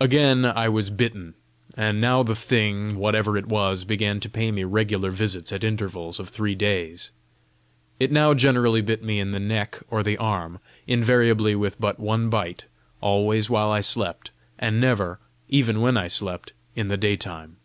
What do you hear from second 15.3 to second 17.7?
even when I slept, in the daytime.